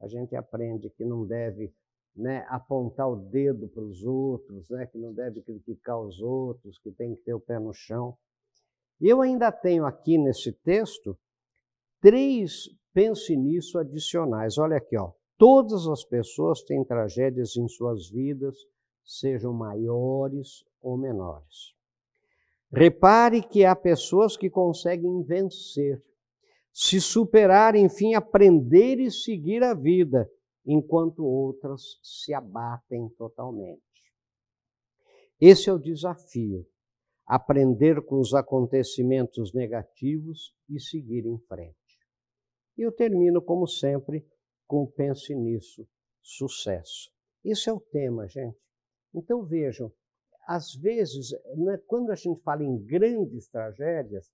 A 0.00 0.08
gente 0.08 0.36
aprende 0.36 0.90
que 0.90 1.04
não 1.04 1.26
deve 1.26 1.72
né, 2.16 2.46
apontar 2.48 3.08
o 3.08 3.16
dedo 3.16 3.68
para 3.68 3.82
os 3.82 4.02
outros, 4.02 4.68
né, 4.70 4.86
que 4.86 4.98
não 4.98 5.12
deve 5.12 5.42
criticar 5.42 6.00
os 6.00 6.20
outros, 6.20 6.78
que 6.78 6.90
tem 6.90 7.14
que 7.14 7.22
ter 7.22 7.34
o 7.34 7.40
pé 7.40 7.58
no 7.58 7.72
chão. 7.72 8.16
Eu 9.00 9.20
ainda 9.20 9.52
tenho 9.52 9.84
aqui 9.84 10.16
nesse 10.16 10.52
texto 10.52 11.16
três 12.00 12.68
pense 12.96 13.36
nisso 13.36 13.78
adicionais. 13.78 14.56
Olha 14.56 14.78
aqui, 14.78 14.96
ó. 14.96 15.12
Todas 15.36 15.86
as 15.86 16.02
pessoas 16.02 16.62
têm 16.62 16.82
tragédias 16.82 17.54
em 17.58 17.68
suas 17.68 18.08
vidas, 18.08 18.56
sejam 19.04 19.52
maiores 19.52 20.64
ou 20.80 20.96
menores. 20.96 21.74
Repare 22.72 23.42
que 23.42 23.66
há 23.66 23.76
pessoas 23.76 24.34
que 24.34 24.48
conseguem 24.48 25.22
vencer, 25.22 26.02
se 26.72 26.98
superar, 26.98 27.76
enfim, 27.76 28.14
aprender 28.14 28.98
e 28.98 29.10
seguir 29.10 29.62
a 29.62 29.74
vida 29.74 30.26
enquanto 30.66 31.24
outras 31.24 31.98
se 32.02 32.34
abatem 32.34 33.08
totalmente. 33.10 33.82
Esse 35.40 35.70
é 35.70 35.72
o 35.72 35.78
desafio: 35.78 36.66
aprender 37.24 38.02
com 38.02 38.18
os 38.18 38.34
acontecimentos 38.34 39.54
negativos 39.54 40.54
e 40.68 40.80
seguir 40.80 41.24
em 41.24 41.38
frente. 41.46 41.76
E 42.76 42.82
eu 42.82 42.92
termino, 42.92 43.40
como 43.40 43.66
sempre, 43.66 44.26
com 44.66 44.86
pense 44.86 45.34
nisso, 45.34 45.86
sucesso. 46.20 47.10
Esse 47.44 47.70
é 47.70 47.72
o 47.72 47.80
tema, 47.80 48.26
gente. 48.28 48.58
Então 49.14 49.44
vejam, 49.44 49.92
às 50.46 50.74
vezes, 50.74 51.30
né, 51.56 51.78
quando 51.86 52.10
a 52.10 52.14
gente 52.14 52.42
fala 52.42 52.62
em 52.62 52.78
grandes 52.84 53.48
tragédias, 53.48 54.30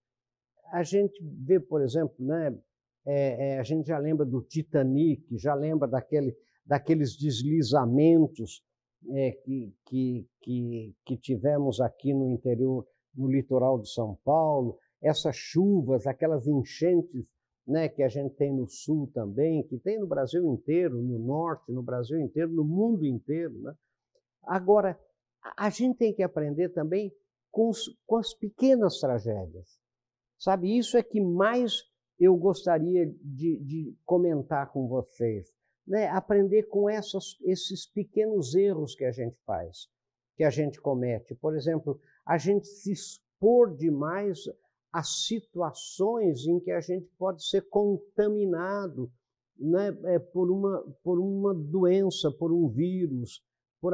a 0.72 0.82
gente 0.82 1.22
vê, 1.22 1.60
por 1.60 1.82
exemplo, 1.82 2.24
né, 2.24 2.58
é, 3.04 3.54
é, 3.54 3.58
a 3.58 3.62
gente 3.62 3.86
já 3.86 3.98
lembra 3.98 4.24
do 4.24 4.42
Titanic, 4.42 5.36
já 5.36 5.54
lembra 5.54 5.88
daquele, 5.88 6.36
daqueles 6.64 7.16
deslizamentos 7.16 8.62
é, 9.10 9.32
que, 9.32 9.74
que, 9.86 10.28
que, 10.40 10.96
que 11.04 11.16
tivemos 11.16 11.80
aqui 11.80 12.14
no 12.14 12.30
interior, 12.30 12.86
no 13.14 13.28
litoral 13.28 13.80
de 13.80 13.90
São 13.92 14.16
Paulo, 14.24 14.78
essas 15.02 15.34
chuvas, 15.34 16.06
aquelas 16.06 16.46
enchentes 16.46 17.26
né, 17.66 17.88
que 17.88 18.02
a 18.02 18.08
gente 18.08 18.34
tem 18.36 18.52
no 18.52 18.66
sul 18.68 19.10
também, 19.12 19.66
que 19.66 19.78
tem 19.78 19.98
no 19.98 20.06
Brasil 20.06 20.44
inteiro, 20.52 21.00
no 21.02 21.18
norte, 21.18 21.72
no 21.72 21.82
Brasil 21.82 22.18
inteiro, 22.20 22.52
no 22.52 22.64
mundo 22.64 23.04
inteiro. 23.04 23.58
Né? 23.62 23.74
Agora, 24.44 24.98
a 25.56 25.70
gente 25.70 25.98
tem 25.98 26.14
que 26.14 26.22
aprender 26.22 26.68
também 26.70 27.12
com, 27.50 27.68
os, 27.68 27.84
com 28.06 28.16
as 28.16 28.32
pequenas 28.34 28.98
tragédias. 28.98 29.80
Sabe, 30.38 30.76
isso 30.76 30.96
é 30.96 31.02
que 31.02 31.20
mais 31.20 31.82
eu 32.22 32.36
gostaria 32.36 33.06
de, 33.20 33.58
de 33.58 33.96
comentar 34.04 34.70
com 34.70 34.86
vocês. 34.86 35.52
Né? 35.84 36.06
Aprender 36.08 36.64
com 36.68 36.88
essas, 36.88 37.36
esses 37.42 37.84
pequenos 37.84 38.54
erros 38.54 38.94
que 38.94 39.04
a 39.04 39.10
gente 39.10 39.36
faz, 39.44 39.88
que 40.36 40.44
a 40.44 40.50
gente 40.50 40.80
comete. 40.80 41.34
Por 41.34 41.56
exemplo, 41.56 42.00
a 42.24 42.38
gente 42.38 42.68
se 42.68 42.92
expor 42.92 43.76
demais 43.76 44.48
a 44.92 45.02
situações 45.02 46.46
em 46.46 46.60
que 46.60 46.70
a 46.70 46.80
gente 46.80 47.08
pode 47.18 47.44
ser 47.44 47.62
contaminado 47.68 49.10
né, 49.58 49.88
é, 50.04 50.18
por, 50.20 50.48
uma, 50.48 50.80
por 51.02 51.18
uma 51.18 51.52
doença, 51.52 52.30
por 52.30 52.52
um 52.52 52.68
vírus, 52.68 53.44
por, 53.80 53.92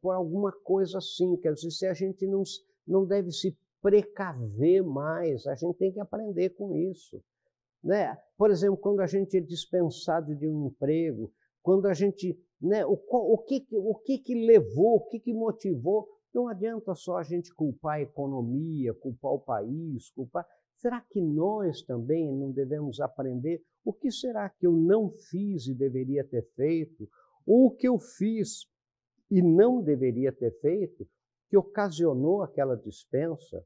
por 0.00 0.12
alguma 0.12 0.50
coisa 0.50 0.98
assim. 0.98 1.36
Quer 1.36 1.54
dizer, 1.54 1.70
se 1.70 1.86
a 1.86 1.94
gente 1.94 2.26
não, 2.26 2.42
não 2.84 3.06
deve 3.06 3.30
se 3.30 3.56
precaver 3.80 4.82
mais, 4.82 5.46
a 5.46 5.54
gente 5.54 5.76
tem 5.76 5.92
que 5.92 6.00
aprender 6.00 6.50
com 6.50 6.74
isso. 6.74 7.22
Né? 7.82 8.16
Por 8.36 8.50
exemplo, 8.50 8.76
quando 8.76 9.00
a 9.00 9.06
gente 9.06 9.36
é 9.36 9.40
dispensado 9.40 10.34
de 10.34 10.46
um 10.48 10.66
emprego, 10.66 11.32
quando 11.62 11.86
a 11.86 11.94
gente. 11.94 12.38
Né, 12.60 12.84
o, 12.84 12.92
o, 12.92 13.38
que, 13.38 13.66
o 13.72 13.94
que, 13.94 14.18
que 14.18 14.34
levou, 14.34 14.96
o 14.96 15.06
que, 15.08 15.18
que 15.18 15.32
motivou 15.32 16.06
não 16.32 16.46
adianta 16.46 16.94
só 16.94 17.16
a 17.16 17.22
gente 17.22 17.54
culpar 17.54 17.96
a 17.96 18.02
economia, 18.02 18.94
culpar 18.94 19.32
o 19.32 19.38
país, 19.38 20.10
culpar. 20.10 20.46
Será 20.76 21.00
que 21.00 21.20
nós 21.20 21.82
também 21.82 22.30
não 22.32 22.52
devemos 22.52 23.00
aprender 23.00 23.62
o 23.84 23.92
que 23.92 24.10
será 24.10 24.48
que 24.48 24.66
eu 24.66 24.72
não 24.72 25.10
fiz 25.30 25.66
e 25.66 25.74
deveria 25.74 26.24
ter 26.24 26.42
feito? 26.54 27.08
Ou 27.46 27.66
o 27.66 27.70
que 27.70 27.88
eu 27.88 27.98
fiz 27.98 28.66
e 29.30 29.42
não 29.42 29.82
deveria 29.82 30.32
ter 30.32 30.52
feito 30.60 31.06
que 31.48 31.56
ocasionou 31.56 32.42
aquela 32.42 32.76
dispensa? 32.76 33.64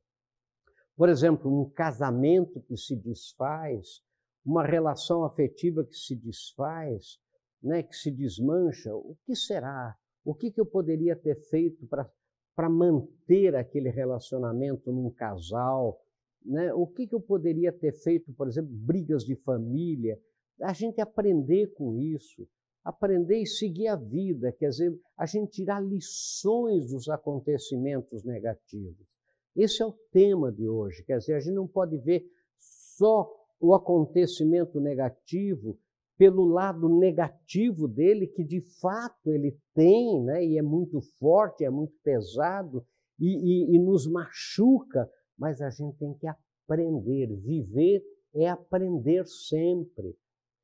Por 0.96 1.08
exemplo, 1.08 1.50
um 1.50 1.68
casamento 1.68 2.60
que 2.60 2.76
se 2.76 2.94
desfaz, 2.94 4.00
uma 4.44 4.64
relação 4.64 5.24
afetiva 5.24 5.84
que 5.84 5.96
se 5.96 6.14
desfaz, 6.14 7.18
né, 7.62 7.82
que 7.82 7.96
se 7.96 8.10
desmancha. 8.10 8.94
O 8.94 9.16
que 9.24 9.34
será? 9.34 9.96
O 10.24 10.34
que, 10.34 10.50
que 10.50 10.60
eu 10.60 10.66
poderia 10.66 11.16
ter 11.16 11.36
feito 11.48 11.86
para 11.86 12.68
manter 12.68 13.56
aquele 13.56 13.90
relacionamento 13.90 14.92
num 14.92 15.10
casal? 15.10 16.00
Né? 16.44 16.72
O 16.74 16.86
que, 16.86 17.06
que 17.06 17.14
eu 17.14 17.20
poderia 17.20 17.72
ter 17.72 17.92
feito, 17.92 18.32
por 18.34 18.46
exemplo, 18.46 18.70
brigas 18.72 19.24
de 19.24 19.34
família? 19.34 20.20
A 20.60 20.72
gente 20.72 21.00
aprender 21.00 21.72
com 21.74 21.98
isso, 21.98 22.46
aprender 22.84 23.42
e 23.42 23.46
seguir 23.46 23.88
a 23.88 23.96
vida, 23.96 24.52
quer 24.52 24.68
dizer, 24.68 24.96
a 25.16 25.26
gente 25.26 25.50
tirar 25.50 25.80
lições 25.80 26.90
dos 26.90 27.08
acontecimentos 27.08 28.22
negativos. 28.24 29.13
Esse 29.56 29.82
é 29.82 29.86
o 29.86 29.92
tema 30.10 30.50
de 30.50 30.68
hoje, 30.68 31.02
quer 31.04 31.18
dizer, 31.18 31.34
a 31.34 31.40
gente 31.40 31.54
não 31.54 31.68
pode 31.68 31.96
ver 31.98 32.24
só 32.58 33.30
o 33.60 33.74
acontecimento 33.74 34.80
negativo 34.80 35.78
pelo 36.16 36.44
lado 36.44 36.88
negativo 36.88 37.88
dele, 37.88 38.26
que 38.26 38.44
de 38.44 38.60
fato 38.80 39.32
ele 39.32 39.56
tem, 39.74 40.22
né, 40.22 40.44
e 40.44 40.58
é 40.58 40.62
muito 40.62 41.00
forte, 41.18 41.64
é 41.64 41.70
muito 41.70 41.94
pesado 42.02 42.84
e, 43.18 43.26
e, 43.26 43.76
e 43.76 43.78
nos 43.78 44.06
machuca, 44.06 45.10
mas 45.36 45.60
a 45.60 45.70
gente 45.70 45.96
tem 45.98 46.14
que 46.14 46.26
aprender. 46.26 47.34
Viver 47.36 48.02
é 48.34 48.48
aprender 48.48 49.26
sempre. 49.26 50.16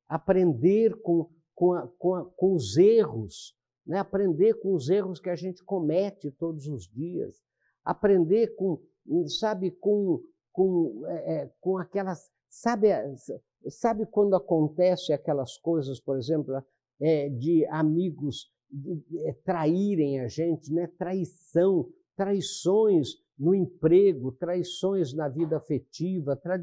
Aprender 0.09 1.01
com, 1.03 1.29
com, 1.55 1.73
a, 1.73 1.89
com, 1.99 2.15
a, 2.15 2.25
com 2.25 2.55
os 2.55 2.77
erros, 2.77 3.57
né? 3.87 3.99
aprender 3.99 4.55
com 4.55 4.75
os 4.75 4.89
erros 4.89 5.21
que 5.21 5.31
a 5.31 5.37
gente 5.37 5.65
comete 5.65 6.31
todos 6.31 6.67
os 6.67 6.89
dias. 6.89 7.41
Aprender 7.85 8.55
com, 8.57 8.81
sabe, 9.39 9.71
com, 9.71 10.23
com, 10.53 11.03
é, 11.07 11.35
é 11.35 11.51
com 11.61 11.79
aquelas, 11.79 12.31
sabe, 12.49 12.89
Sabe 13.69 14.07
quando 14.07 14.35
acontece 14.35 15.13
aquelas 15.13 15.59
coisas, 15.59 16.01
por 16.01 16.17
exemplo, 16.17 16.63
é, 16.99 17.29
de 17.29 17.67
amigos 17.67 18.51
é, 19.27 19.33
traírem 19.45 20.21
a 20.21 20.29
gente, 20.29 20.73
né? 20.73 20.87
Traição, 20.87 21.87
traições 22.17 23.17
no 23.39 23.55
emprego, 23.55 24.33
traições 24.33 25.13
na 25.13 25.29
vida 25.29 25.57
afetiva, 25.57 26.37
tra 26.37 26.59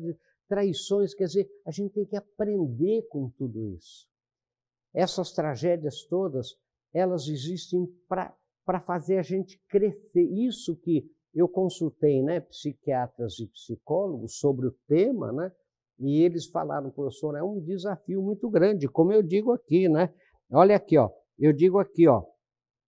traições, 0.47 1.13
quer 1.13 1.25
dizer, 1.25 1.49
a 1.65 1.71
gente 1.71 1.91
tem 1.93 2.05
que 2.05 2.15
aprender 2.15 3.05
com 3.09 3.29
tudo 3.29 3.67
isso. 3.75 4.07
Essas 4.93 5.33
tragédias 5.33 6.03
todas, 6.03 6.55
elas 6.93 7.27
existem 7.27 7.85
para 8.07 8.79
fazer 8.79 9.17
a 9.17 9.21
gente 9.21 9.61
crescer. 9.67 10.23
Isso 10.23 10.73
que 10.77 11.05
eu 11.33 11.47
consultei, 11.47 12.21
né, 12.21 12.39
psiquiatras 12.39 13.39
e 13.39 13.47
psicólogos 13.47 14.37
sobre 14.39 14.67
o 14.67 14.75
tema, 14.87 15.31
né? 15.31 15.51
E 15.99 16.21
eles 16.21 16.47
falaram, 16.47 16.91
professor, 16.91 17.35
é 17.35 17.43
um 17.43 17.59
desafio 17.59 18.21
muito 18.21 18.49
grande, 18.49 18.87
como 18.87 19.11
eu 19.11 19.23
digo 19.23 19.51
aqui, 19.51 19.89
né? 19.89 20.13
Olha 20.51 20.75
aqui, 20.75 20.97
ó. 20.97 21.09
Eu 21.37 21.53
digo 21.53 21.79
aqui, 21.79 22.07
ó. 22.07 22.23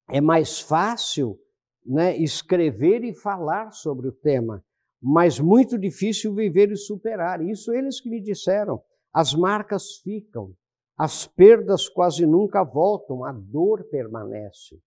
É 0.09 0.21
mais 0.21 0.59
fácil, 0.59 1.39
né, 1.85 2.15
escrever 2.17 3.03
e 3.03 3.13
falar 3.13 3.71
sobre 3.71 4.07
o 4.07 4.11
tema, 4.11 4.63
mas 5.01 5.39
muito 5.39 5.77
difícil 5.77 6.33
viver 6.33 6.71
e 6.71 6.75
superar. 6.75 7.41
Isso 7.41 7.71
eles 7.73 7.99
que 8.01 8.09
me 8.09 8.21
disseram. 8.21 8.81
As 9.13 9.33
marcas 9.33 9.97
ficam, 10.03 10.53
as 10.97 11.25
perdas 11.25 11.87
quase 11.87 12.25
nunca 12.25 12.63
voltam, 12.63 13.23
a 13.23 13.31
dor 13.31 13.83
permanece. 13.89 14.79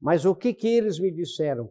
Mas 0.00 0.24
o 0.24 0.34
que 0.34 0.54
que 0.54 0.68
eles 0.68 0.98
me 0.98 1.10
disseram? 1.10 1.70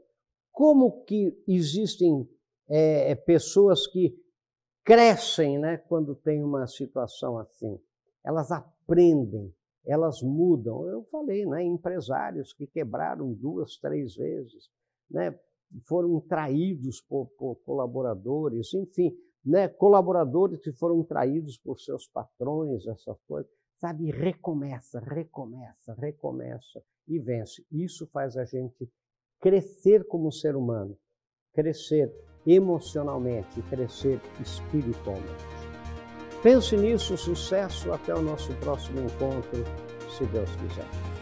Como 0.56 1.04
que 1.04 1.38
existem 1.46 2.26
é, 2.70 3.14
pessoas 3.14 3.86
que 3.88 4.18
crescem 4.86 5.60
né, 5.60 5.78
quando 5.78 6.16
tem 6.16 6.42
uma 6.42 6.66
situação 6.66 7.38
assim. 7.38 7.78
Elas 8.24 8.52
aprendem, 8.52 9.54
elas 9.86 10.22
mudam. 10.22 10.88
Eu 10.88 11.04
falei, 11.12 11.46
né, 11.46 11.62
empresários 11.62 12.54
que 12.54 12.66
quebraram 12.66 13.34
duas, 13.34 13.78
três 13.78 14.16
vezes, 14.16 14.70
né, 15.10 15.38
foram 15.86 16.22
traídos 16.22 17.02
por, 17.02 17.26
por 17.38 17.56
colaboradores, 17.66 18.74
enfim, 18.74 19.14
né, 19.44 19.68
colaboradores 19.68 20.62
que 20.62 20.72
foram 20.72 21.04
traídos 21.04 21.58
por 21.58 21.78
seus 21.80 22.08
patrões, 22.08 22.88
essas 22.88 23.20
coisas. 23.28 23.52
Sabe, 23.78 24.10
recomeça, 24.10 25.00
recomeça, 25.00 25.94
recomeça 25.96 26.82
e 27.08 27.20
vence. 27.20 27.66
Isso 27.70 28.08
faz 28.08 28.38
a 28.38 28.46
gente 28.46 28.90
crescer 29.40 30.06
como 30.08 30.32
ser 30.32 30.56
humano, 30.56 30.98
crescer 31.54 32.12
emocionalmente 32.46 33.62
crescer 33.64 34.20
espiritualmente. 34.40 35.44
Pense 36.44 36.78
nisso, 36.78 37.18
sucesso, 37.18 37.92
até 37.92 38.14
o 38.14 38.22
nosso 38.22 38.54
próximo 38.56 39.02
encontro, 39.02 39.64
se 40.16 40.26
Deus 40.26 40.50
quiser. 40.58 41.15